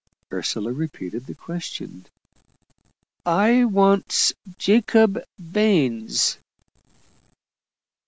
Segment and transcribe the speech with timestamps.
[0.33, 2.07] Ursula repeated the question.
[3.23, 6.39] "I wants Jacob Baines."